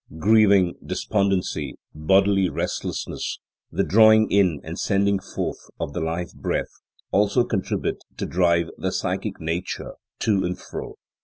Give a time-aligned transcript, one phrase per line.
[0.17, 3.37] Grieving, despondency, bodily restlessness,
[3.71, 6.81] the drawing in and sending forth of the life breath
[7.11, 10.95] also contribute to drive the psychic nature to and fro.